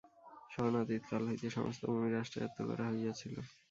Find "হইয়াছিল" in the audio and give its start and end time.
2.91-3.35